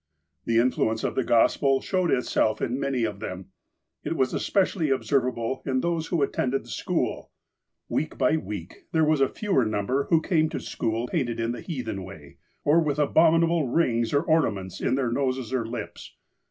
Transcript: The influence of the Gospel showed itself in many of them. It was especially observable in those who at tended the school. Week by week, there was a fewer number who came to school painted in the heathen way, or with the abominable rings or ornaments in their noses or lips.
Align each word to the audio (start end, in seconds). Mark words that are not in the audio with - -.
The 0.45 0.57
influence 0.57 1.03
of 1.03 1.13
the 1.13 1.23
Gospel 1.23 1.79
showed 1.79 2.09
itself 2.09 2.59
in 2.59 2.79
many 2.79 3.03
of 3.03 3.19
them. 3.19 3.51
It 4.03 4.15
was 4.15 4.33
especially 4.33 4.89
observable 4.89 5.61
in 5.63 5.81
those 5.81 6.07
who 6.07 6.23
at 6.23 6.33
tended 6.33 6.63
the 6.63 6.69
school. 6.71 7.29
Week 7.87 8.17
by 8.17 8.35
week, 8.35 8.87
there 8.93 9.05
was 9.05 9.21
a 9.21 9.29
fewer 9.29 9.63
number 9.63 10.05
who 10.05 10.19
came 10.19 10.49
to 10.49 10.59
school 10.59 11.05
painted 11.07 11.39
in 11.39 11.51
the 11.51 11.61
heathen 11.61 12.03
way, 12.03 12.37
or 12.63 12.79
with 12.79 12.97
the 12.97 13.03
abominable 13.03 13.67
rings 13.67 14.11
or 14.11 14.23
ornaments 14.23 14.81
in 14.81 14.95
their 14.95 15.11
noses 15.11 15.53
or 15.53 15.67
lips. 15.67 16.15